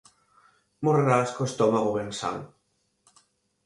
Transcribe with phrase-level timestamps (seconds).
[0.83, 2.37] Morrerás co estómago ben san.